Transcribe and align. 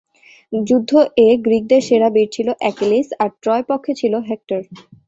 যুদ্ধ 0.53 0.91
এ 1.19 1.29
গ্রীকদের 1.45 1.81
সেরা 1.87 2.09
বীর 2.15 2.27
ছিল 2.35 2.47
অ্যাকিলিস 2.61 3.07
আর 3.21 3.29
ট্রয় 3.41 3.63
পক্ষে 3.69 3.93
ছিল 4.01 4.13
হেক্টর। 4.29 4.61